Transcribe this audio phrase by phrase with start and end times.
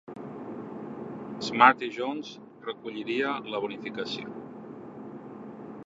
[1.47, 2.31] Smarty Jones's
[2.69, 4.35] recolliria la bonificació.